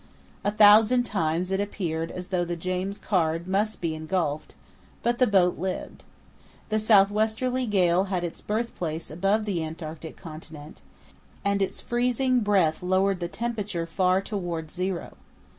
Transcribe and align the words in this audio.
A 0.43 0.49
thousand 0.49 1.03
times 1.03 1.51
it 1.51 1.59
appeared 1.59 2.09
as 2.09 2.29
though 2.29 2.43
the 2.43 2.55
James 2.55 2.97
Caird 2.97 3.47
must 3.47 3.81
be 3.81 3.93
engulfed; 3.93 4.55
but 5.03 5.19
the 5.19 5.27
boat 5.27 5.59
lived. 5.59 6.03
The 6.69 6.79
south 6.79 7.11
westerly 7.11 7.67
gale 7.67 8.05
had 8.05 8.23
its 8.23 8.41
birthplace 8.41 9.11
above 9.11 9.45
the 9.45 9.63
Antarctic 9.63 10.17
Continent, 10.17 10.81
and 11.45 11.61
its 11.61 11.81
freezing 11.81 12.39
breath 12.39 12.81
lowered 12.81 13.19
the 13.19 13.27
temperature 13.27 13.85
far 13.85 14.21
towards 14.21 14.73
zero. 14.73 15.17